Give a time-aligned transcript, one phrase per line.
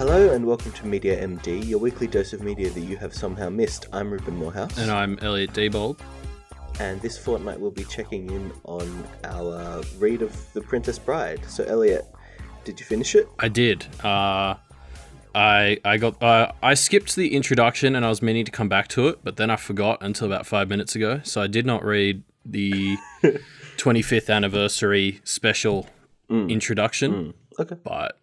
[0.00, 3.50] Hello and welcome to Media MD, your weekly dose of media that you have somehow
[3.50, 3.86] missed.
[3.92, 4.78] I'm Reuben Morehouse.
[4.78, 5.98] And I'm Elliot Diebold.
[6.78, 11.44] And this fortnight we'll be checking in on our read of The Princess Bride.
[11.44, 12.06] So, Elliot,
[12.64, 13.28] did you finish it?
[13.40, 13.84] I did.
[14.02, 14.54] Uh,
[15.34, 18.88] I I got uh, I skipped the introduction and I was meaning to come back
[18.88, 21.20] to it, but then I forgot until about five minutes ago.
[21.24, 22.96] So I did not read the
[23.76, 25.88] 25th anniversary special
[26.30, 27.12] introduction.
[27.12, 27.34] Mm.
[27.58, 27.76] Okay.
[27.84, 28.19] But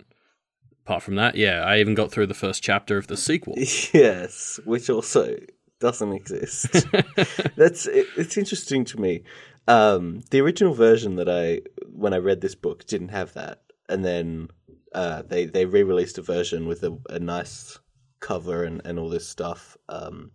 [0.87, 3.55] apart from that, yeah, I even got through the first chapter of the sequel.
[3.93, 5.35] Yes, which also
[5.81, 6.85] doesn't exist.
[7.57, 9.23] That's it, it's interesting to me.
[9.67, 11.61] Um, the original version that I
[11.91, 14.49] when I read this book didn't have that, and then
[14.93, 17.79] uh, they they re released a version with a, a nice
[18.21, 20.31] cover and, and all this stuff, um,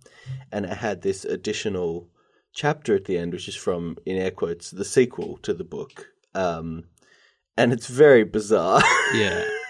[0.50, 2.10] and it had this additional
[2.52, 6.08] chapter at the end, which is from in air quotes the sequel to the book,
[6.34, 6.84] um,
[7.56, 8.82] and it's very bizarre.
[9.14, 9.48] Yeah.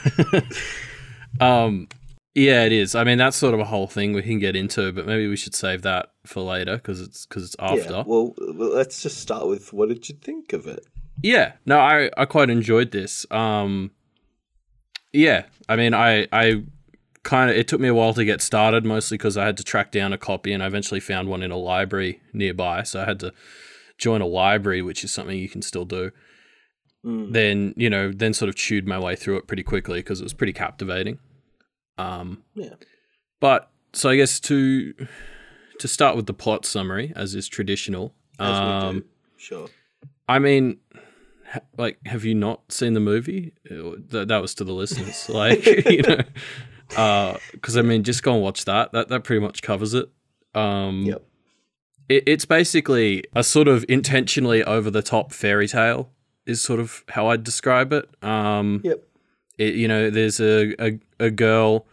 [1.40, 1.88] um
[2.34, 2.94] yeah, it is.
[2.94, 5.36] I mean, that's sort of a whole thing we can get into, but maybe we
[5.36, 7.92] should save that for later because it's because it's after.
[7.92, 10.86] Yeah, well, let's just start with what did you think of it?
[11.22, 13.26] Yeah, no, I I quite enjoyed this.
[13.32, 13.90] Um,
[15.12, 16.62] yeah, I mean, I I
[17.24, 19.64] kind of it took me a while to get started, mostly because I had to
[19.64, 23.06] track down a copy, and I eventually found one in a library nearby, so I
[23.06, 23.32] had to
[23.98, 26.12] join a library, which is something you can still do.
[27.04, 27.32] Mm.
[27.32, 30.24] Then you know, then sort of chewed my way through it pretty quickly because it
[30.24, 31.18] was pretty captivating.
[31.98, 32.74] Um, Yeah.
[33.40, 34.92] but so I guess to
[35.78, 38.14] to start with the plot summary, as is traditional.
[38.38, 39.06] As um, we do.
[39.38, 39.68] Sure.
[40.28, 40.78] I mean,
[41.50, 43.52] ha- like, have you not seen the movie?
[43.70, 46.20] Uh, That, that was to the listeners, like, you know,
[47.52, 48.92] because I mean, just go and watch that.
[48.92, 50.08] That that pretty much covers it.
[50.54, 51.22] Um, Yep.
[52.08, 56.10] it, it's basically a sort of intentionally over the top fairy tale,
[56.50, 58.08] is sort of how I'd describe it.
[58.22, 59.02] Um, Yep.
[59.58, 61.86] it, you know, there's a, a, a girl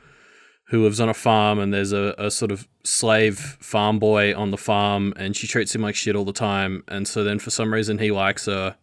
[0.70, 4.52] who lives on a farm, and there's a, a sort of slave farm boy on
[4.52, 6.84] the farm, and she treats him like shit all the time.
[6.90, 8.76] And so then, for some reason, he likes her,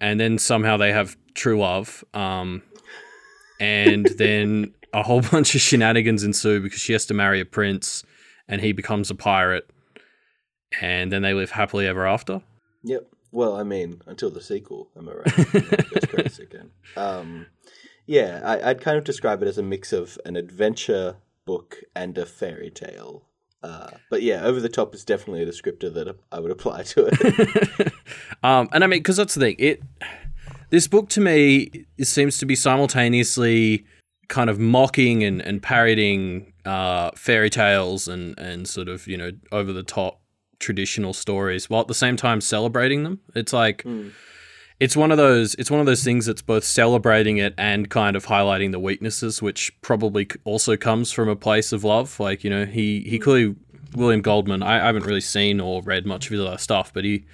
[0.00, 2.02] and then somehow they have true love.
[2.12, 2.62] Um,
[3.60, 8.02] and then a whole bunch of shenanigans ensue because she has to marry a prince,
[8.48, 9.70] and he becomes a pirate,
[10.80, 12.42] and then they live happily ever after.
[12.82, 13.06] Yep.
[13.30, 15.38] Well, I mean, until the sequel, am I right?
[15.54, 16.70] It goes crazy again.
[16.96, 17.46] Um,
[18.06, 22.16] yeah, I, I'd kind of describe it as a mix of an adventure book and
[22.16, 23.24] a fairy tale.
[23.62, 27.08] Uh, but yeah, over the top is definitely a descriptor that I would apply to
[27.10, 27.92] it.
[28.42, 29.56] um, and I mean, because that's the thing.
[29.58, 29.82] It
[30.70, 33.84] this book to me it seems to be simultaneously
[34.28, 39.32] kind of mocking and, and parodying uh, fairy tales and and sort of you know
[39.50, 40.17] over the top
[40.58, 43.20] traditional stories, while at the same time celebrating them.
[43.34, 44.08] It's like hmm.
[44.80, 48.16] it's one of those it's one of those things that's both celebrating it and kind
[48.16, 52.18] of highlighting the weaknesses which probably also comes from a place of love.
[52.20, 53.22] Like you know he he hmm.
[53.22, 53.56] clearly
[53.96, 57.04] william goldman i, I haven't really seen or read much of his other stuff but
[57.04, 57.24] he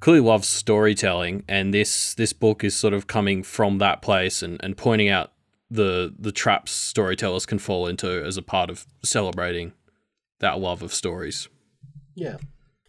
[0.00, 4.60] clearly loves storytelling and this this book is sort of coming from that place and,
[4.62, 5.32] and pointing out
[5.70, 9.72] the the traps storytellers can fall into as a part of celebrating
[10.40, 11.48] that love of stories
[12.14, 12.36] yeah.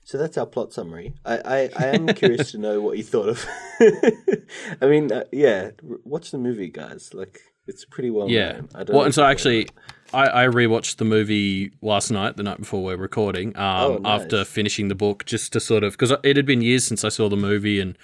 [0.03, 1.15] So that's our plot summary.
[1.25, 3.43] I, I, I am curious to know what you thought of.
[4.81, 5.71] I mean, uh, yeah,
[6.03, 7.11] watch the movie, guys.
[7.13, 8.51] Like, it's pretty well Yeah.
[8.53, 8.69] known.
[8.75, 9.67] I don't Well, and so actually.
[10.13, 14.21] I, I rewatched the movie last night, the night before we're recording, um, Oh, nice.
[14.21, 17.09] after finishing the book, just to sort of because it had been years since I
[17.09, 17.97] saw the movie, and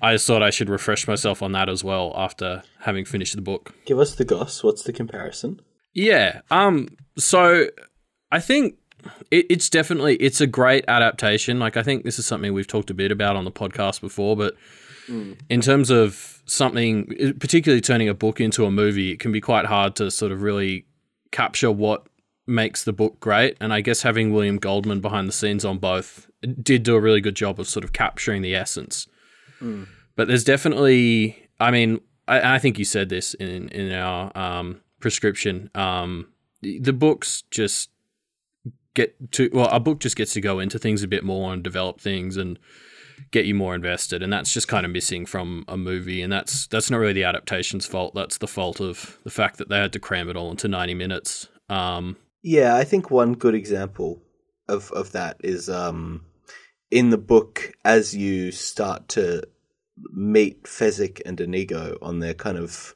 [0.00, 3.42] I just thought I should refresh myself on that as well after having finished the
[3.42, 3.74] book.
[3.84, 4.64] give us the goss.
[4.64, 5.60] What's the comparison?
[5.92, 6.40] Yeah.
[6.50, 6.96] Um.
[7.18, 7.66] So
[8.32, 8.76] I think
[9.30, 11.58] it, it's definitely it's a great adaptation.
[11.58, 14.36] Like I think this is something we've talked a bit about on the podcast before,
[14.36, 14.54] but
[15.48, 19.66] in terms of something, particularly turning a book into a movie, it can be quite
[19.66, 20.86] hard to sort of really
[21.32, 22.06] capture what
[22.46, 23.56] makes the book great.
[23.60, 26.28] And I guess having William Goldman behind the scenes on both
[26.62, 29.08] did do a really good job of sort of capturing the essence.
[30.16, 34.80] But there's definitely, I mean, I, I think you said this in in our um,
[35.00, 35.70] prescription.
[35.74, 36.28] Um,
[36.62, 37.89] the, the books just
[38.94, 41.62] get to well, a book just gets to go into things a bit more and
[41.62, 42.58] develop things and
[43.32, 46.22] get you more invested, and that's just kind of missing from a movie.
[46.22, 48.14] And that's that's not really the adaptation's fault.
[48.14, 50.94] That's the fault of the fact that they had to cram it all into ninety
[50.94, 51.48] minutes.
[51.68, 54.22] Um, Yeah, I think one good example
[54.68, 56.24] of of that is um
[56.90, 59.42] in the book as you start to
[60.12, 62.94] meet Fezzik and Inigo on their kind of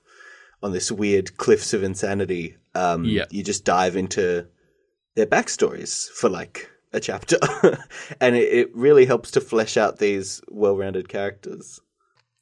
[0.63, 3.27] on this weird cliffs of insanity, um Yeah.
[3.31, 4.47] you just dive into
[5.17, 7.39] their backstories for like a chapter.
[8.21, 11.81] and it, it really helps to flesh out these well rounded characters.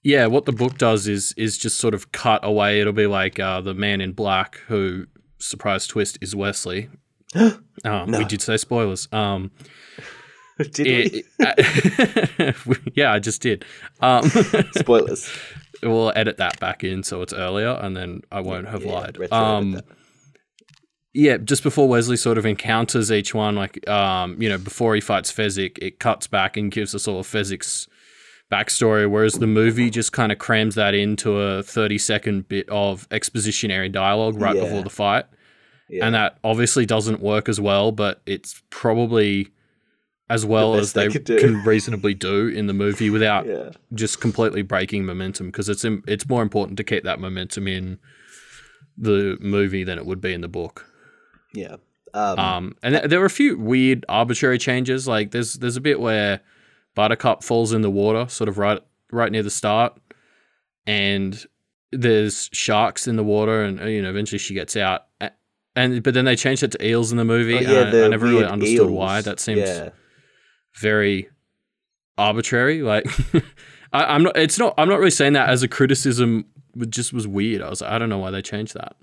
[0.05, 2.81] Yeah, what the book does is is just sort of cut away.
[2.81, 5.07] It'll be like uh, the man in black who
[5.39, 6.89] surprise twist is Westley.
[7.35, 8.19] um, No.
[8.19, 9.09] We did say spoilers.
[9.13, 9.51] Um,
[10.59, 11.25] Did we?
[11.41, 12.57] it-
[12.95, 13.65] yeah, I just did.
[14.01, 14.29] Um,
[14.75, 15.29] Spoilers.
[15.83, 19.19] we'll edit that back in so it's earlier, and then I won't have Yeah, lied.
[19.19, 19.85] retro edit Um, that.
[21.15, 25.01] Yeah, just before Westley sort of encounters each one, like um, you know, before he
[25.01, 27.87] fights Fezzik, it cuts back and gives us all of Fezzik's
[28.51, 33.09] backstory, whereas the movie just kind of crams that into a thirty second bit of
[33.11, 34.65] expositionary dialogue right Yeah.
[34.65, 35.27] before the fight.
[35.89, 36.07] Yeah.
[36.07, 39.49] And that obviously doesn't work as well, but it's probably
[40.31, 43.71] as well best as they they can reasonably do in the movie without yeah.
[43.93, 47.99] just completely breaking momentum because it's it's more important to keep that momentum in
[48.97, 50.87] the movie than it would be in the book.
[51.55, 51.77] Yeah.
[52.15, 55.09] Um, Um, and th- there were a few weird arbitrary changes.
[55.09, 56.41] Like there's there's a bit where
[56.95, 59.99] Buttercup falls in the water, sort of right right near the start,
[60.87, 61.45] and
[61.91, 65.07] there's sharks in the water, and you know eventually she gets out.
[65.75, 67.57] And but then they changed it to eels in the movie.
[67.57, 68.91] oh, yeah, I, the I never really understood eels.
[68.91, 69.23] why.
[69.23, 69.89] That seems Yeah.
[70.81, 71.31] very
[72.19, 72.83] arbitrary.
[72.83, 73.07] Like
[73.93, 74.37] I, I'm not.
[74.37, 74.75] It's not.
[74.77, 76.45] I'm not really saying that as a criticism.
[76.77, 77.63] It just was weird.
[77.63, 77.81] I was.
[77.81, 78.97] like, I don't know why they changed that.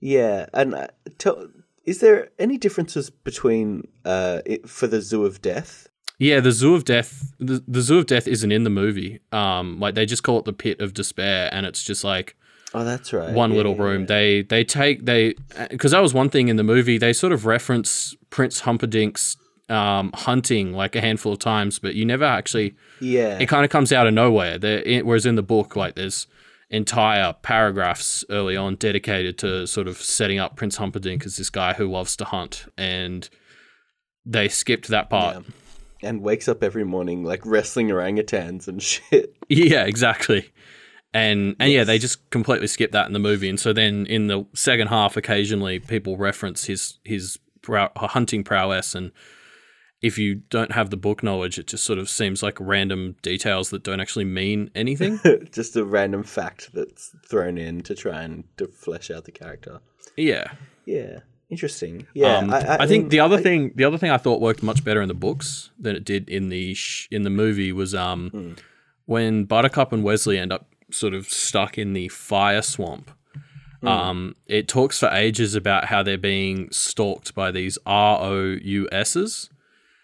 [0.00, 0.88] Yeah, and uh,
[1.18, 1.48] tell,
[1.84, 5.88] is there any differences between uh it, for the Zoo of Death?
[6.18, 7.32] Yeah, the Zoo of Death.
[7.40, 9.18] The, the Zoo of Death isn't in the movie.
[9.32, 12.36] Um, like they just call it the Pit of Despair, and it's just like
[12.72, 13.32] Oh, that's right.
[13.32, 14.02] one Yeah, little room.
[14.02, 14.06] yeah.
[14.06, 15.34] They they take they
[15.70, 16.98] because that was one thing in the movie.
[16.98, 19.36] They sort of reference Prince Humperdinck's
[19.68, 22.74] um, hunting like a handful of times, but you never actually.
[23.00, 24.58] Yeah, It kind of comes out of nowhere.
[24.58, 26.26] There, whereas in the book, like there's
[26.74, 31.74] entire paragraphs early on dedicated to sort of setting up Prince Humperdinck as this guy
[31.74, 33.28] who loves to hunt, and
[34.26, 35.36] they skipped that part.
[36.02, 36.08] Yeah.
[36.08, 39.34] and wakes up every morning like wrestling orangutans and shit.
[39.48, 40.50] Yeah, exactly.
[41.12, 43.48] And and yeah, they just completely skip that in the movie.
[43.48, 48.94] And so then in the second half, occasionally people reference his his prow- hunting prowess,
[48.96, 49.12] and
[50.04, 53.70] if you don't have the book knowledge, it just sort of seems like random details
[53.70, 55.18] that don't actually mean anything.
[55.52, 59.80] Just a random fact that's thrown in to try and to flesh out the character.
[60.16, 60.52] yeah,
[60.84, 62.06] Yeah, interesting.
[62.14, 64.18] Yeah, um, I, I, I, think mean, the other I- thing, the other thing I
[64.18, 67.30] thought worked much better in the books than it did in the sh- in the
[67.30, 68.52] movie was um Hmm.
[69.06, 73.10] when Buttercup and Westley end up sort of stuck in the fire swamp.
[73.80, 73.88] Hmm.
[73.88, 78.88] Um, it talks for ages about how they're being stalked by these R O U
[78.92, 79.50] S's,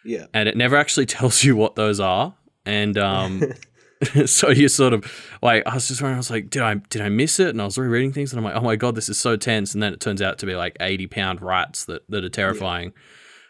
[0.05, 2.35] Yeah, and it never actually tells you what those are.
[2.67, 3.43] And um,
[4.27, 5.05] so you sort of
[5.43, 7.49] like I was just wondering, I was like, did I did I miss it?
[7.49, 9.75] And I was rereading things, and I'm like, oh my god, this is so tense.
[9.75, 12.93] And then it turns out to be like 80 pound rats that that are terrifying.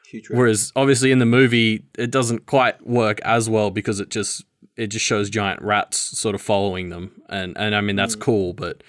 [0.08, 0.28] huge.
[0.30, 4.44] Whereas obviously in the movie, it doesn't quite work as well because it just
[4.76, 8.52] it just shows giant rats sort of following them, and and I mean that's cool,
[8.52, 8.82] but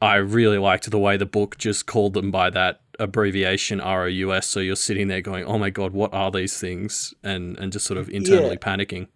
[0.00, 4.46] I really liked the way the book just called them by that abbreviation ROUS.
[4.46, 7.86] So you're sitting there going, "Oh my god, what are these things?" and and just
[7.86, 9.08] sort of internally panicking.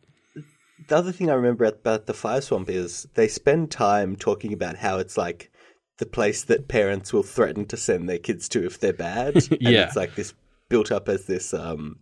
[0.89, 4.77] the other thing I remember about the fire swamp is they spend time talking about
[4.77, 5.51] how it's like
[5.99, 9.37] the place that parents will threaten to send their kids to if they're bad.
[9.51, 9.87] and Yeah.
[9.87, 10.35] it's like this
[10.69, 11.99] built up as this um,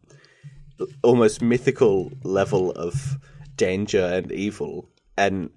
[1.03, 3.19] almost mythical level of
[3.57, 4.89] danger and evil.
[5.19, 5.51] And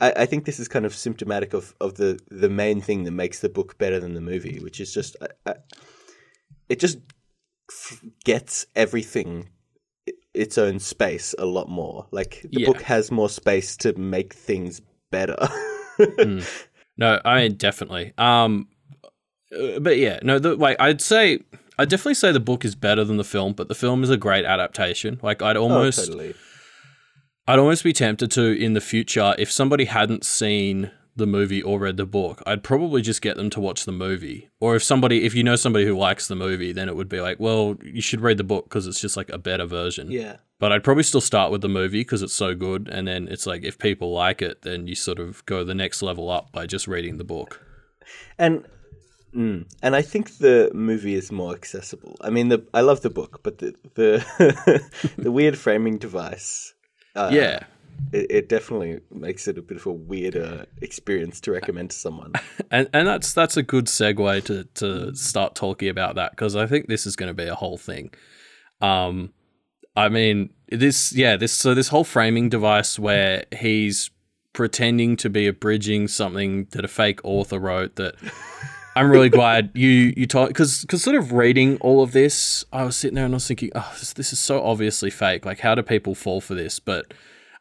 [0.00, 3.10] I, I think this is kind of symptomatic of, of the, the main thing that
[3.10, 5.54] makes the book better than the movie, which is just I, I,
[6.68, 6.98] it just
[8.24, 9.48] gets everything
[10.34, 12.06] its own space a lot more.
[12.10, 12.66] Like the Yeah.
[12.66, 15.36] book has more space to make things better.
[16.96, 18.12] No, I mean definitely.
[18.18, 18.68] Um,
[19.56, 21.40] uh, but yeah, no, the like I'd say
[21.78, 24.16] I'd definitely say the book is better than the film, but the film is a
[24.16, 25.20] great adaptation.
[25.22, 26.34] Like I'd almost oh, totally.
[27.48, 31.78] I'd almost be tempted to in the future if somebody hadn't seen the movie or
[31.78, 34.50] read the book, I'd probably just get them to watch the movie.
[34.60, 37.22] Or if somebody, if you know somebody who likes the movie, then it would be
[37.22, 40.10] like, well, you should read the book because it's just like a better version.
[40.10, 40.36] Yeah.
[40.58, 43.46] But I'd probably still start with the movie because it's so good, and then it's
[43.46, 46.66] like if people like it, then you sort of go the next level up by
[46.66, 47.64] just reading the book.
[48.38, 48.64] And
[49.34, 52.16] mm, and I think the movie is more accessible.
[52.20, 56.74] I mean, the I love the book, but the the the weird framing device.
[57.18, 57.64] Uh, yeah,
[58.12, 62.32] it, it definitely makes it a bit of a weirder experience to recommend to someone.
[62.70, 66.66] and and that's that's a good segue to to start talking about that because I
[66.66, 68.12] think this is going to be a whole thing.
[68.80, 69.32] Um,
[69.96, 74.10] I mean this yeah this so this whole framing device where he's
[74.52, 78.14] pretending to be abridging something that a fake author wrote that.
[78.98, 82.84] I'm really glad you you told because because sort of reading all of this, I
[82.84, 85.44] was sitting there and I was thinking, oh, this, this is so obviously fake.
[85.46, 86.78] Like, how do people fall for this?
[86.80, 87.14] But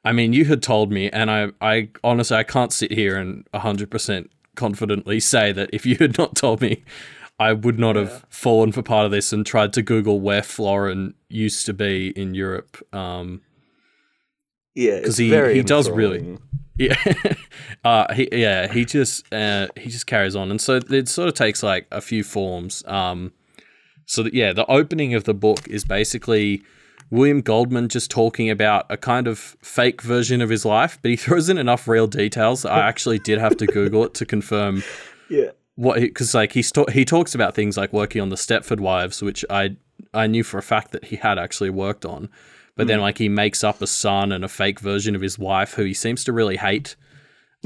[0.06, 3.46] I mean, you had told me, and I, I honestly, I can't sit here and
[3.54, 6.84] 100% confidently say that if you had not told me,
[7.40, 11.14] I would not have fallen for part of this and tried to Google where Florin
[11.30, 12.78] used to be in Europe.
[12.94, 13.42] Um,
[14.76, 16.38] Yeah, 'Cause it's he- very he does really-.
[16.78, 16.96] Yeah,
[17.84, 21.34] uh, he, yeah, he just uh, he just carries on, and so it sort of
[21.34, 22.84] takes like a few forms.
[22.86, 23.34] Um,
[24.06, 26.64] so that yeah, the opening of the book is basically
[27.10, 31.18] William Goldman just talking about a kind of fake version of his life, but he
[31.18, 32.62] throws in enough real details.
[32.64, 34.84] that I actually did have to Google it to confirm
[35.30, 39.22] Yeah, what because like ta- he talks about things like working on the Stepford Wives,
[39.22, 39.76] which I
[40.14, 42.30] I knew for a fact that he had actually worked on,
[42.78, 45.74] but then like he makes up a son and a fake version of his wife
[45.74, 46.96] who he seems to really hate.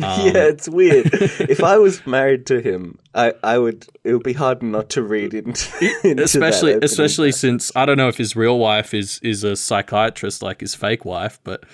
[0.02, 1.10] Um, yeah, it's weird.
[1.12, 3.86] if I was married to him, I, I would.
[4.06, 8.08] It would be hard not to read into, into especially especially since I don't know
[8.08, 11.66] if his real wife is is a psychiatrist like his fake wife, but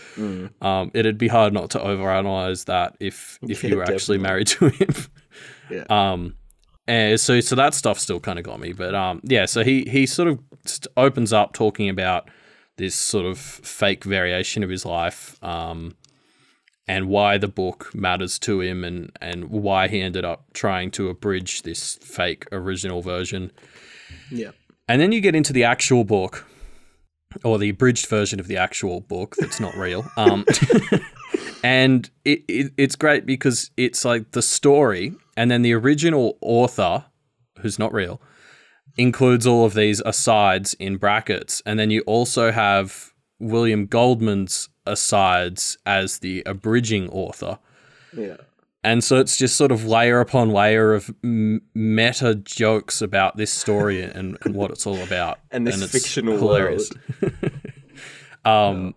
[0.61, 4.47] um, it'd be hard not to overanalyze that if if Yeah, you were actually married
[4.47, 4.89] to him.
[5.69, 5.83] Yeah.
[5.89, 6.33] Um,
[6.87, 9.45] and so so that stuff still kind of got me, but um, yeah.
[9.45, 10.39] So he he sort of
[10.97, 12.29] opens up talking about
[12.77, 15.95] this sort of fake variation of his life, um,
[16.87, 21.09] and why the book matters to him, and and why he ended up trying to
[21.09, 23.51] abridge this fake original version.
[24.31, 24.51] yeah,
[24.87, 26.45] And then you get into the actual book,
[27.43, 30.09] or the abridged version of the actual book that's not real.
[30.17, 30.45] Um,
[31.63, 37.05] and it, it, it's great because it's like the story, and then the original author,
[37.59, 38.21] who's not real,
[38.97, 41.61] includes all of these asides in brackets.
[41.65, 47.59] And then you also have William Goldman's asides as the abridging author.
[48.15, 48.37] yeah,
[48.83, 53.51] And so it's just sort of layer upon layer of m- meta jokes about this
[53.51, 55.39] story and, and what it's all about.
[55.51, 56.89] And this it's fictional hilarious.
[58.45, 58.95] um,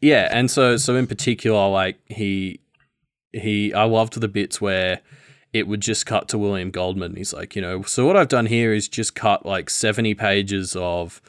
[0.00, 2.60] yeah, and so so in particular, like he
[3.32, 5.00] he, I loved the bits where
[5.54, 7.16] it would just cut to William Goldman.
[7.16, 10.76] He's like, you know, so what I've done here is just cut like seventy pages
[10.76, 11.22] of,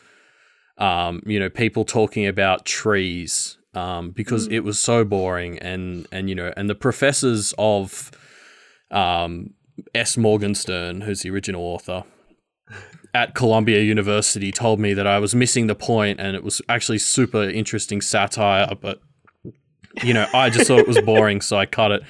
[0.77, 6.29] um, you know, people talking about trees um, because it was so boring and and
[6.29, 8.12] you know and the professors of
[8.91, 9.53] um,
[9.94, 10.17] S.
[10.17, 12.03] Morgenstern, who's the original author
[13.13, 16.98] at Columbia University, told me that I was missing the point and it was actually
[17.00, 19.01] super interesting satire, but
[20.03, 22.01] you know I just thought it was boring, so I cut it.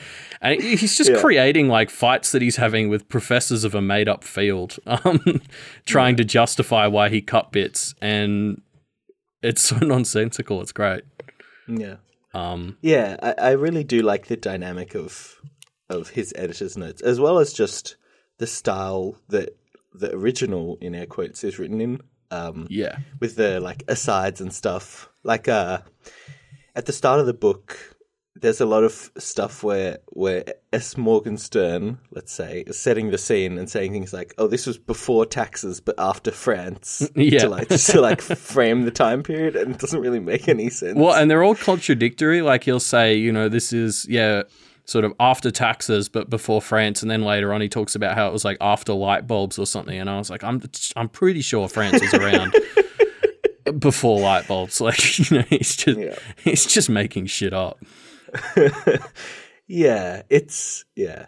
[0.52, 1.20] And he's just Yeah.
[1.22, 5.42] creating like fights that he's having with professors of a made up field, um,
[5.86, 8.62] trying to justify why he cut bits, and
[9.42, 10.62] it's so nonsensical.
[10.62, 11.04] It's great.
[11.68, 11.96] yeah.
[12.34, 15.40] Um, Yeah, I, I really do like the dynamic of
[15.90, 17.96] of his editor's notes, as well as just
[18.40, 19.50] the style that
[19.94, 22.02] the original in air quotes is written in.
[22.32, 25.10] Um, yeah, with the like asides and stuff.
[25.24, 25.80] Like uh
[26.76, 27.95] at the start of the book
[28.38, 30.98] there's a lot of stuff where where S.
[30.98, 35.26] Morgenstern, let's say, is setting the scene and saying things like, "Oh, this was before
[35.26, 37.40] taxes, but after France," Yeah.
[37.40, 40.70] to like just to like frame the time period, and it doesn't really make any
[40.70, 40.98] sense.
[40.98, 42.42] Well, and they're all contradictory.
[42.42, 44.44] Like he'll say, you know, this is yeah,
[44.84, 48.28] sort of after taxes, but before France, and then later on he talks about how
[48.28, 49.98] it was like after light bulbs or something.
[49.98, 50.62] And I was like, I'm
[50.98, 52.54] I'm pretty sure France was around
[53.80, 54.82] before light bulbs.
[54.86, 56.16] Like you know, he's just Yeah.
[56.44, 57.80] he's just making shit up.
[59.68, 61.28] yeah, it's yeah,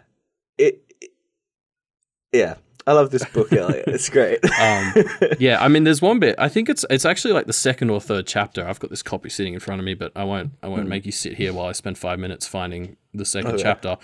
[0.56, 1.10] it, it-
[2.32, 2.54] yeah.
[2.86, 3.84] I love this book, Elliot.
[3.86, 4.38] It's great.
[4.58, 4.94] Um,
[5.38, 6.34] yeah, I mean, there's one bit.
[6.38, 8.66] I think it's it's actually like the second or third chapter.
[8.66, 11.04] I've got this copy sitting in front of me, but I won't I won't make
[11.04, 13.62] you sit here while I spend five minutes finding the second Okay.
[13.62, 13.98] chapter.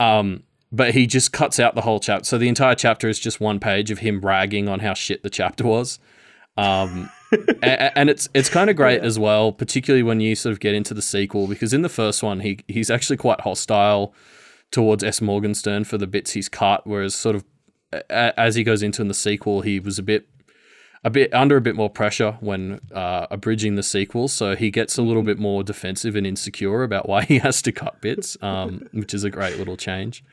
[0.00, 2.24] Um, but he just cuts out the whole chapter.
[2.24, 5.30] So the entire chapter is just one page of him ragging on how shit the
[5.30, 6.00] chapter was.
[6.56, 7.08] Um,
[7.62, 10.94] and it's it's kind of great as well, particularly when you sort of get into
[10.94, 14.14] the sequel, because in the first one he he's actually quite hostile
[14.70, 15.20] towards S.
[15.20, 17.44] Morgenstern for the bits he's cut, whereas sort of
[17.92, 20.28] a- as he goes into in the sequel, he was a bit
[21.04, 24.98] a bit under a bit more pressure when uh, abridging the sequel, so he gets
[24.98, 28.88] a little bit more defensive and insecure about why he has to cut bits, um,
[28.92, 30.24] which is a great little change.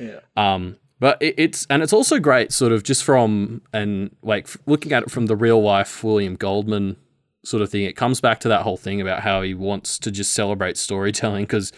[0.00, 0.18] yeah.
[0.36, 4.92] Um, but it, it's and it's also great, sort of just from and like looking
[4.92, 6.96] at it from the real life William Goldman
[7.44, 7.84] sort of thing.
[7.84, 11.44] It comes back to that whole thing about how he wants to just celebrate storytelling
[11.44, 11.72] because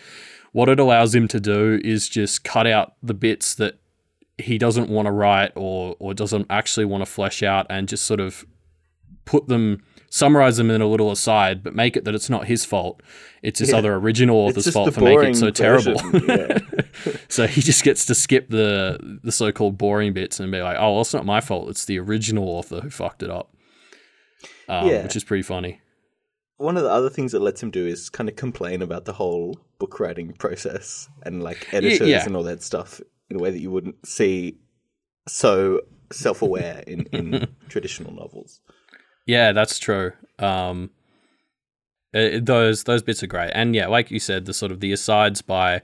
[0.53, 3.79] what it allows him to do is just cut out the bits that
[4.39, 8.07] he doesn't want to write or or doesn't actually want to flesh out and just
[8.07, 8.45] sort of
[9.25, 12.65] put them summarize them in a little aside but make it that it's not his
[12.65, 13.01] fault
[13.43, 13.77] it's this Yeah.
[13.79, 16.59] other original author's fault for making it so terrible version, yeah.
[17.29, 20.93] so he just gets to skip the the so-called boring bits and be like, "Oh,
[20.93, 21.71] well, it's not my fault.
[21.71, 23.55] It's the original author who fucked it up,"
[24.69, 25.03] um, Yeah.
[25.05, 25.81] which is pretty funny.
[26.59, 29.15] one of the other things that lets him do is kind of complain about the
[29.15, 32.23] whole book writing process and like editors yeah.
[32.27, 33.01] and all that stuff
[33.31, 34.59] in a way that you wouldn't see
[35.27, 35.81] so
[36.13, 38.61] self aware in, in traditional novels.
[39.31, 40.13] Yeah, that's true.
[40.41, 40.91] Um,
[42.13, 44.91] it, those those bits are great, and yeah, like you said, the sort of the
[44.91, 45.83] asides by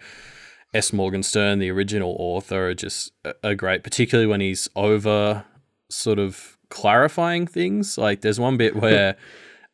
[0.75, 0.93] S.
[0.93, 3.13] Morgenstern, the original author, are just
[3.45, 5.45] are great, particularly when he's over
[5.89, 7.97] sort of clarifying things.
[7.97, 9.17] Like there's one bit where.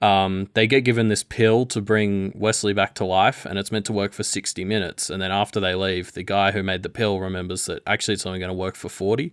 [0.02, 3.87] Um, they get given this pill to bring Westley back to life, and it's meant
[3.87, 5.09] to work for 60 minutes.
[5.09, 8.26] And then after they leave, the guy who made the pill remembers that actually it's
[8.26, 9.33] only going to work for 40.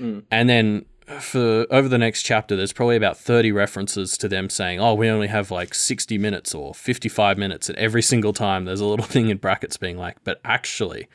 [0.00, 0.24] Mm.
[0.28, 0.86] And then
[1.20, 5.08] for over the next chapter, there's probably about 30 references to them saying, oh, we
[5.08, 7.68] only have like 60 minutes or 55 minutes.
[7.68, 11.08] And every single time, there's a little thing in brackets being like, but actually,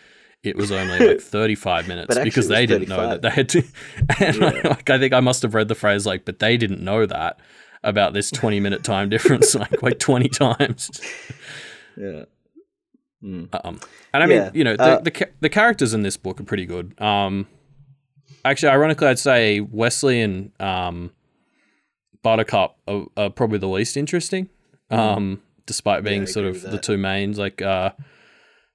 [0.43, 3.63] it was only like 35 minutes because they didn't know that they had to.
[4.19, 4.62] And Yeah.
[4.63, 7.39] like, I think I must have read the phrase like, but they didn't know that
[7.83, 11.01] about this 20 minute time difference like like 20 times.
[11.98, 12.25] Yeah.
[13.24, 13.50] Mm.
[13.65, 13.79] Um,
[14.13, 16.43] and I mean, Yeah, you know, the, uh, the the characters in this book are
[16.43, 17.00] pretty good.
[17.00, 17.48] Um,
[18.45, 21.12] actually, ironically, I'd say Westley and um,
[22.24, 24.50] Buttercup are, are probably the least interesting.
[24.89, 26.24] Um, despite being.
[26.24, 27.91] I sort of the two mains, like uh,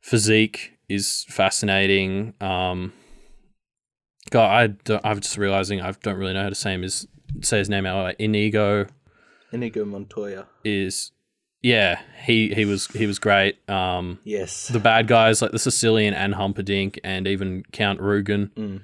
[0.04, 2.32] Fezzik is fascinating.
[2.40, 2.92] Um,
[4.30, 7.06] God, I I'm just realizing I don't really know how to say his
[7.42, 8.14] say his name out.
[8.18, 8.86] Inigo
[9.52, 10.46] Inigo Montoya.
[10.64, 11.12] is,
[11.62, 13.58] yeah, he he was he was great.
[13.68, 14.68] Um, Yes.
[14.68, 18.80] the bad guys like the Sicilian and Humperdinck and even Count Rugen Mm.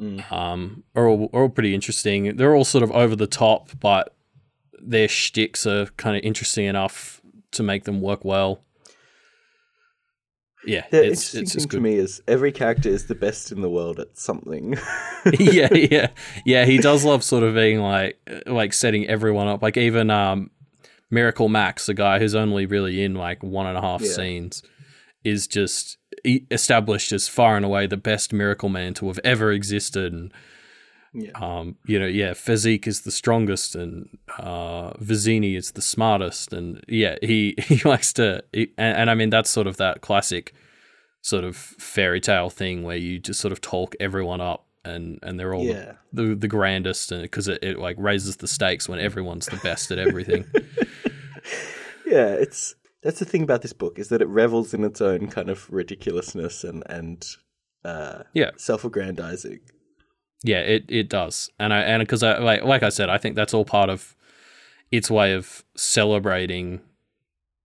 [0.00, 0.32] Mm.
[0.32, 2.36] um, are all are all pretty interesting.
[2.36, 4.14] They're all sort of over the top, but
[4.80, 7.20] their shticks are kind of interesting enough
[7.52, 8.62] to make them work well.
[10.64, 13.50] Yeah, The it's interesting it's thing just to me is every character is the best
[13.50, 14.76] in the world at something.
[15.38, 16.08] yeah, yeah,
[16.44, 16.64] yeah.
[16.66, 19.62] He does love sort of being like like setting everyone up.
[19.62, 20.50] Like even um,
[21.10, 24.12] Miracle Max, the guy who's only really in like one and a half Yeah.
[24.12, 24.62] scenes,
[25.24, 30.12] is just established as far and away the best Miracle Man to have ever existed.
[30.12, 30.32] And
[31.12, 31.32] yeah.
[31.34, 36.82] um, you know, yeah, Fezzik is the strongest, and uh, Vizzini is the smartest, and
[36.88, 40.54] yeah, he he likes to, he, and, and I mean that's sort of that classic
[41.22, 45.38] sort of fairy tale thing where you just sort of talk everyone up, and and
[45.38, 45.92] they're all Yeah.
[46.12, 49.90] the the grandest, and because it, it like raises the stakes when everyone's the best
[49.90, 50.44] at everything.
[52.06, 55.28] Yeah, it's that's the thing about this book is that it revels in its own
[55.28, 57.24] kind of ridiculousness and and
[57.84, 58.50] uh, Yeah.
[58.56, 59.60] self-aggrandizing.
[60.42, 63.36] Yeah, it, it does, and I and because I like like I said, I think
[63.36, 64.16] that's all part of
[64.90, 66.80] its way of celebrating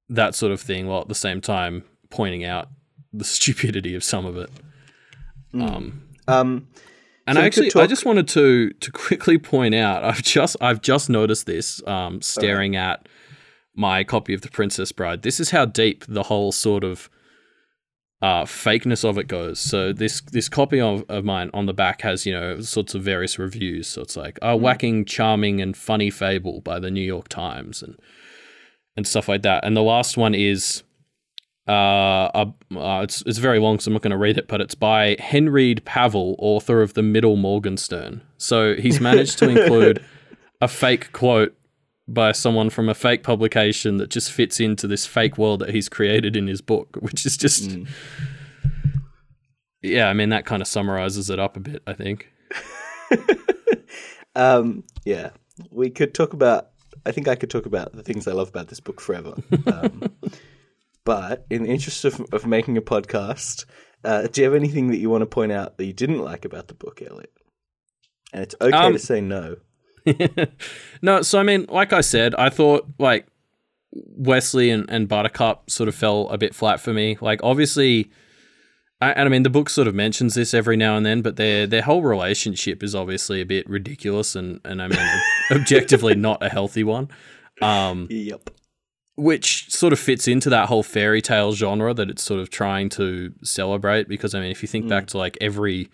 [0.10, 2.68] that sort of thing, while at the same time pointing out
[3.14, 4.50] the stupidity of some of it.
[5.54, 6.68] Um, Um,
[7.26, 10.82] and So I actually, I just wanted to to quickly point out, I've just I've
[10.82, 13.08] just noticed this, um, staring at
[13.76, 15.22] my copy of The Princess Bride.
[15.22, 17.10] This is how deep the whole sort of
[18.22, 19.60] uh, fakeness of it goes.
[19.60, 23.04] So this this copy of, of mine on the back has you know sorts of
[23.04, 23.88] various reviews.
[23.88, 28.00] So it's like a whacking, charming, and funny fable by the New York Times and
[28.96, 29.66] and stuff like that.
[29.66, 30.84] And the last one is
[31.68, 34.48] uh, uh, uh it's it's very long, so I'm not going to read it.
[34.48, 38.22] But it's by Henried Pavel, author of the Middle Morgenstern.
[38.38, 40.04] So he's managed to include
[40.62, 41.55] a fake quote
[42.08, 45.90] by someone from a fake publication that just fits into this fake world that he's
[45.90, 47.70] created in his book, which is just.
[47.70, 47.88] Mm.
[49.82, 51.84] Yeah, I mean that kind of summarizes it up a bit.
[51.86, 52.32] I think.
[54.36, 55.30] um, yeah,
[55.72, 56.70] we could talk about.
[57.06, 59.36] I think I could talk about the things I love about this book forever.
[59.68, 60.12] Um,
[61.04, 63.66] but in the interest of, of making a podcast,
[64.04, 66.46] uh, do you have anything that you want to point out that you didn't like
[66.46, 67.32] about the book, Elliot?
[68.34, 69.58] And it's okay Um, to say no.
[71.02, 73.28] No, so I mean, like I said, I thought like
[73.94, 77.18] Westley and, and Buttercup sort of fell a bit flat for me.
[77.22, 78.10] Like obviously,
[79.02, 81.36] I, and I mean the book sort of mentions this every now and then, but
[81.36, 86.44] their their whole relationship is obviously a bit ridiculous and and I mean objectively not
[86.44, 87.10] a healthy one.
[87.62, 88.50] Um, Yep.
[89.16, 92.90] which sort of fits into that whole fairy tale genre that it's sort of trying
[92.90, 94.08] to celebrate.
[94.10, 95.90] Because I mean, if you think back to like every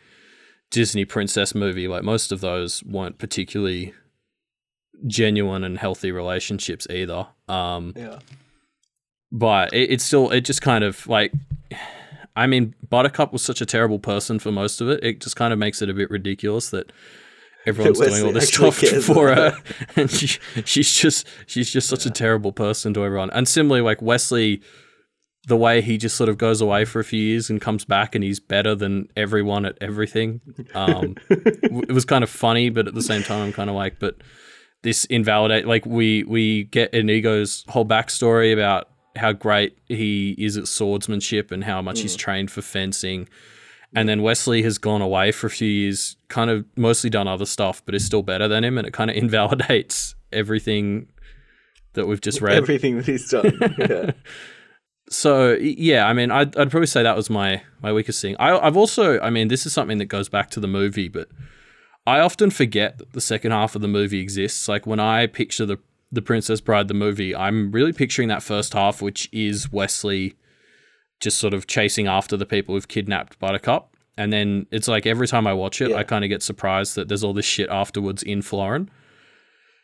[0.71, 3.93] Disney princess movie, like most of those weren't particularly
[5.07, 7.27] genuine and healthy relationships either.
[7.47, 8.19] Um, Yeah.
[9.31, 11.33] but it, it's still it just kind of like
[12.35, 15.03] I mean Buttercup was such a terrible person for most of it.
[15.03, 16.91] It just kind of makes it a bit ridiculous that
[17.65, 19.57] everyone's doing all this stuff for her,
[19.95, 23.29] and she, she's just she's just such a terrible person to everyone.
[23.31, 24.61] And similarly, like Westley,
[25.47, 28.13] the way he just sort of goes away for a few years and comes back
[28.13, 30.39] and he's better than everyone at everything.
[30.75, 33.99] Um, it was kind of funny, but at the same time, I'm kind of like,
[33.99, 34.17] but
[34.83, 40.67] this invalidate like we we get Inigo's whole backstory about how great he is at
[40.67, 43.27] swordsmanship and how much he's trained for fencing.
[43.93, 47.45] And then Westley has gone away for a few years, kind of mostly done other
[47.45, 51.07] stuff, but is still better than him, and it kind of invalidates everything
[51.93, 52.55] that we've just read.
[52.55, 53.57] Everything that he's done.
[53.77, 54.11] yeah.
[55.11, 58.35] so yeah, I mean, I'd, I'd probably say that was my my weakest thing.
[58.39, 61.27] I, I've also, I mean, this is something that goes back to the movie, but
[62.07, 64.67] I often forget that the second half of the movie exists.
[64.67, 65.77] Like when I picture the
[66.11, 70.35] the Princess Bride, the movie, I'm really picturing that first half, which is Westley
[71.21, 73.95] just sort of chasing after the people who've kidnapped Buttercup.
[74.17, 75.97] And then it's like every time I watch it, Yeah.
[75.97, 78.89] I kind of get surprised that there's all this shit afterwards in Florin.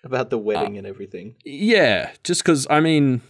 [0.03, 1.35] About the wedding uh, and everything.
[1.45, 3.21] Yeah, just because I mean,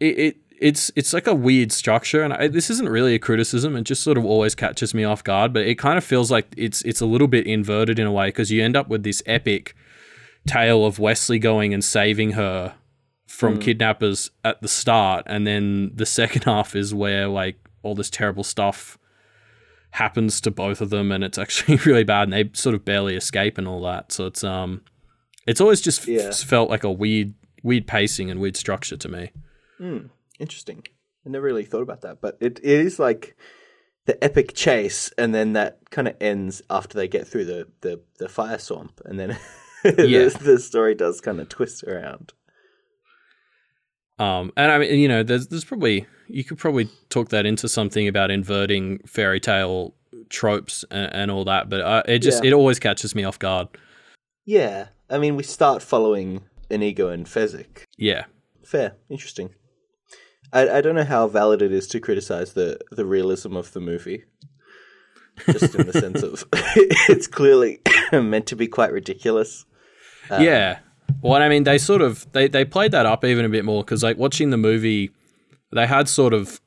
[0.00, 3.76] it, it it's it's like a weird structure, and I, this isn't really a criticism.
[3.76, 6.52] It just sort of always catches me off guard, but it kind of feels like
[6.56, 9.22] it's it's a little bit inverted in a way because you end up with this
[9.26, 9.74] epic
[10.46, 12.74] tale of Westley going and saving her
[13.26, 18.10] from kidnappers at the start, and then the second half is where like all this
[18.10, 18.98] terrible stuff
[19.90, 23.16] happens to both of them, and it's actually really bad, and they sort of barely
[23.16, 24.12] escape and all that.
[24.12, 24.82] So it's um,
[25.46, 26.08] it's always just f-
[26.44, 29.32] felt like a weird weird pacing and weird structure to me.
[30.38, 30.84] Interesting.
[31.26, 33.36] I never really thought about that, but it, it is like
[34.04, 38.00] the epic chase, and then that kind of ends after they get through the, the,
[38.18, 39.30] the fire swamp, and then
[39.84, 40.28] Yeah.
[40.28, 42.32] the, the story does kind of twist around.
[44.18, 47.68] Um, and I mean, you know, there's there's probably you could probably talk that into
[47.68, 49.94] something about inverting fairy tale
[50.30, 52.50] tropes and, and all that, but uh, it just Yeah.
[52.50, 53.68] it always catches me off guard.
[54.46, 57.82] Yeah, I mean, we start following Inigo and Fezzik.
[57.98, 58.24] Yeah,
[58.64, 59.50] Fair, interesting.
[60.56, 63.80] I, I don't know how valid it is to criticize the, the realism of the
[63.80, 64.24] movie.
[65.44, 69.66] Just in the sense of it's clearly meant to be quite ridiculous.
[70.30, 70.78] Uh, yeah.
[71.20, 73.84] Well, I mean, they sort of they they played that up even a bit more
[73.84, 75.10] because like watching the movie,
[75.72, 76.62] they had sort of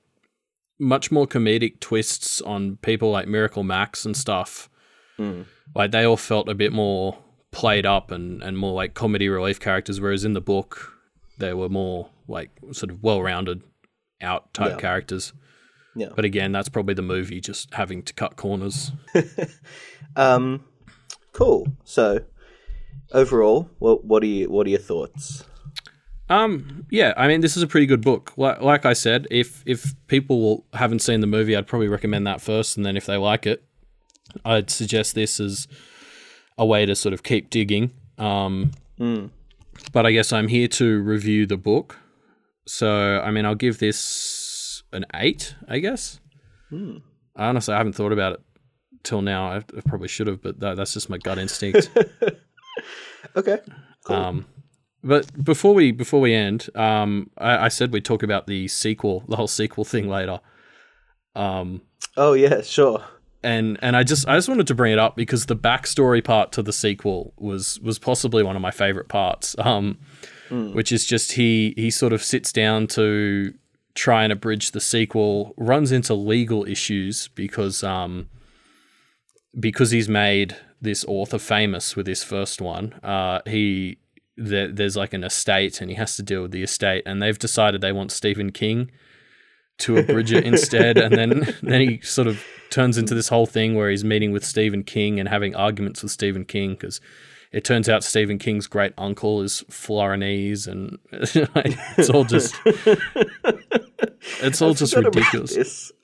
[0.77, 4.69] much more comedic twists on people like Miracle Max and stuff.
[5.17, 5.41] Hmm.
[5.73, 7.17] Like they all felt a bit more
[7.51, 10.93] played up and and more like comedy relief characters, whereas in the book
[11.39, 13.63] they were more like sort of well rounded
[14.21, 14.77] out type Yeah.
[14.77, 15.33] characters.
[15.95, 16.09] Yeah.
[16.15, 18.91] But again, that's probably the movie just having to cut corners.
[20.15, 20.63] Um,
[21.33, 21.67] cool.
[21.83, 22.21] So,
[23.11, 25.43] overall, what what are you what are your thoughts?
[26.29, 28.33] Um, yeah, I mean, this is a pretty good book.
[28.35, 32.41] Like, like I said, if if people haven't seen the movie, I'd probably recommend that
[32.41, 33.63] first, and then if they like it,
[34.43, 35.67] I'd suggest this as
[36.57, 37.91] a way to sort of keep digging.
[38.17, 38.71] Um,
[39.93, 41.97] but I guess I'm here to review the book,
[42.69, 46.19] so I mean, I'll give this an eight, I guess.
[46.71, 46.99] I
[47.35, 48.41] honestly I haven't thought about it
[49.03, 49.51] till now.
[49.51, 51.89] I, I probably should have, but that, that's just my gut instinct.
[53.35, 53.59] Okay.
[54.05, 54.15] Cool.
[54.15, 54.45] Um,
[55.03, 59.23] but before we before we end, um, I, I said we'd talk about the sequel,
[59.27, 60.39] the whole sequel thing later.
[61.35, 61.81] Um,
[62.17, 63.03] oh yeah, sure.
[63.43, 66.51] and and I just I just wanted to bring it up because the backstory part
[66.53, 69.55] to the sequel was was possibly one of my favorite parts.
[69.59, 69.99] Um,
[70.49, 73.53] which is just he he sort of sits down to
[73.95, 78.29] try and abridge the sequel, runs into legal issues because um
[79.59, 82.93] because he's made this author famous with his first one.
[83.03, 83.97] Uh, he
[84.37, 87.39] there, there's like an estate and he has to deal with the estate, and they've
[87.39, 88.91] decided they want Stephen King
[89.79, 93.75] to abridge it instead, and then then he sort of turns into this whole thing
[93.75, 97.01] where he's meeting with Stephen King and having arguments with Stephen King because
[97.51, 102.55] it turns out Stephen King's great uncle is Florinese, and it's all just
[104.41, 105.91] it's all just ridiculous.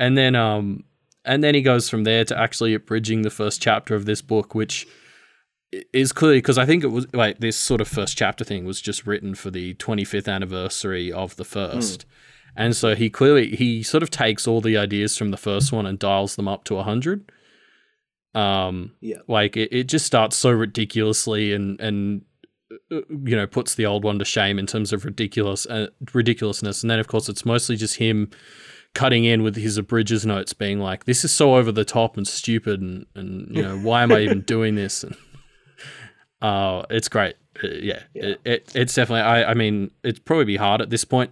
[0.00, 0.84] And then um
[1.26, 4.54] and then he goes from there to actually abridging the first chapter of this book,
[4.54, 4.88] which
[5.92, 8.80] is clearly because I think it was like this sort of first chapter thing was
[8.80, 12.06] just written for the 25th anniversary of the first.
[12.56, 15.86] And so he clearly he sort of takes all the ideas from the first one
[15.86, 17.30] and dials them up to 100.
[18.34, 19.16] Um Yeah.
[19.28, 22.22] like it, it just starts so ridiculously and and
[22.92, 26.82] uh, you know puts the old one to shame in terms of ridiculous uh, ridiculousness.
[26.82, 28.30] And then of course it's mostly just him
[28.94, 32.26] cutting in with his abridges notes being like this is so over the top and
[32.26, 35.04] stupid and and you know why am i even doing this?
[35.04, 35.16] And
[36.42, 37.36] uh it's great.
[37.62, 41.04] Uh, yeah, It, it, it's definitely i i mean it'd probably be hard at this
[41.04, 41.30] point.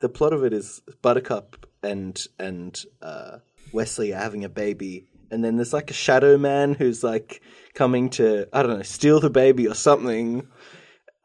[0.00, 3.38] The plot of it is Buttercup and and uh,
[3.72, 7.40] Westley are having a baby, and then there's like a shadow man who's like
[7.74, 10.46] coming to I don't know steal the baby or something.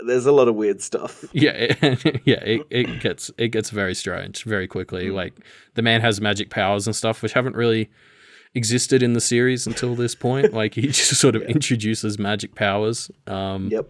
[0.05, 1.23] There's a lot of weird stuff.
[1.33, 5.33] yeah it, yeah it, it gets it gets very strange very quickly like
[5.75, 7.89] the man has magic powers and stuff which haven't really
[8.55, 10.53] existed in the series until this point.
[10.61, 13.09] Like he just sort of introduces magic powers.
[13.27, 13.87] Um, Yep.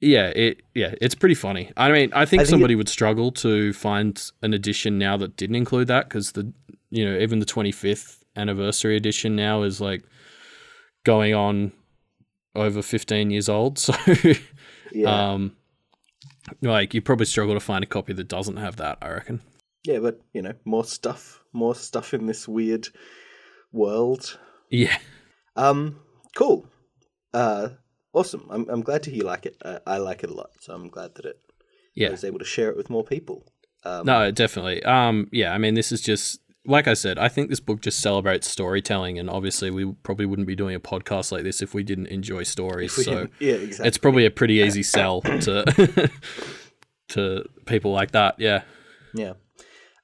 [0.00, 1.72] yeah, it yeah, it's pretty funny.
[1.76, 5.36] I mean, I think, I think somebody would struggle to find an edition now that
[5.36, 6.52] didn't include that because the
[6.90, 10.02] you know even the 25th anniversary edition now is like
[11.04, 11.72] going on
[12.54, 13.78] over 15 years old.
[13.88, 13.94] So
[14.92, 15.32] Yeah.
[15.32, 15.56] um,
[16.60, 18.98] like you probably struggle to find a copy that doesn't have that.
[19.00, 19.40] I reckon.
[19.84, 22.88] yeah, but you know, more stuff, more stuff in this weird
[23.72, 24.38] world.
[24.70, 24.98] Yeah,
[25.56, 25.96] Um,
[26.36, 26.66] cool.
[27.32, 27.70] Uh,
[28.12, 28.46] awesome.
[28.50, 29.56] I'm I'm glad to hear you like it.
[29.64, 31.54] I, I like it a lot, so I'm glad that it I
[31.94, 32.10] yeah.
[32.10, 33.46] was able to share it with more people.
[33.84, 34.82] Um, No, definitely.
[34.84, 37.18] Um, yeah, I mean, this is just like I said.
[37.18, 40.80] I think this book just celebrates storytelling, and obviously, we probably wouldn't be doing a
[40.80, 42.92] podcast like this if we didn't enjoy stories.
[42.92, 43.88] So yeah, exactly.
[43.88, 46.10] it's probably a pretty easy sell to
[47.08, 48.36] to people like that.
[48.38, 48.62] Yeah,
[49.14, 49.34] Yeah.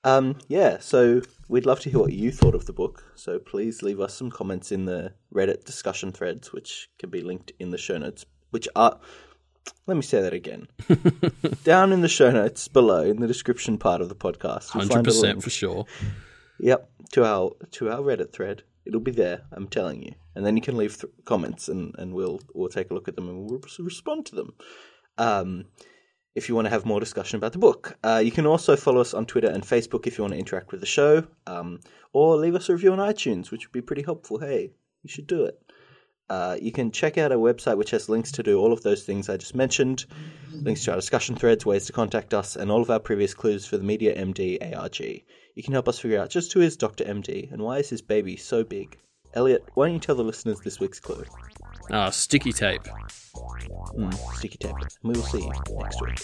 [0.05, 3.05] Um, yeah, so we'd love to hear what you thought of the book.
[3.15, 7.53] So please leave us some comments in the Reddit discussion threads, which can be linked
[7.59, 8.99] in the show notes, which are.
[9.87, 10.67] Let me say that again.
[11.65, 15.43] Down in the show notes below, in the description part of the podcast, hundred percent
[15.43, 15.85] for sure.
[16.61, 18.63] Yep, to our to our Reddit thread.
[18.85, 19.43] It'll be there.
[19.53, 22.91] I'm telling you, and then you can leave th- comments, and, and we'll we'll take
[22.91, 24.55] a look at them and we'll res- respond to them.
[25.19, 25.67] Um,
[26.35, 29.01] if you want to have more discussion about the book, uh, you can also follow
[29.01, 31.81] us on Twitter and Facebook if you want to interact with the show, um,
[32.13, 34.39] or leave us a review on iTunes, which would be pretty helpful.
[34.39, 34.71] Hey,
[35.03, 35.61] you should do it.
[36.31, 39.03] Uh, you can check out our website, which has links to do all of those
[39.05, 40.05] things I just mentioned,
[40.53, 43.65] links to our discussion threads, ways to contact us, and all of our previous clues
[43.65, 45.25] for the Media MD ARG.
[45.55, 47.05] You can help us figure out just who is Dr.
[47.05, 48.99] MD and why is his baby so big.
[49.35, 51.25] Elliot, why don't you tell the listeners this week's clue?
[51.91, 52.83] Ah, sticky tape.
[53.97, 54.73] Mm, sticky tape.
[54.73, 56.19] And we will see you next week.